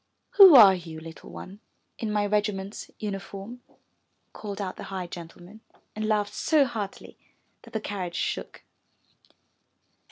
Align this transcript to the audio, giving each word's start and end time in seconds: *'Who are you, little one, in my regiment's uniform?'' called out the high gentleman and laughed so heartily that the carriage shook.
*'Who 0.31 0.55
are 0.55 0.73
you, 0.73 0.99
little 0.99 1.29
one, 1.29 1.59
in 1.99 2.11
my 2.11 2.25
regiment's 2.25 2.89
uniform?'' 2.97 3.61
called 4.33 4.59
out 4.59 4.75
the 4.75 4.85
high 4.85 5.05
gentleman 5.05 5.61
and 5.95 6.07
laughed 6.07 6.33
so 6.33 6.65
heartily 6.65 7.19
that 7.61 7.73
the 7.73 7.79
carriage 7.79 8.15
shook. 8.15 8.63